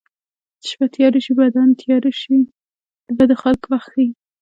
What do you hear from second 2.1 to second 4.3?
شي د بدو خلکو وخت ښيي